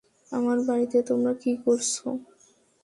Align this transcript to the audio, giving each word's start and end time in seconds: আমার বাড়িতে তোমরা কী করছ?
আমার 0.31 0.57
বাড়িতে 0.67 0.97
তোমরা 1.09 1.33
কী 1.41 1.51
করছ? 1.63 1.91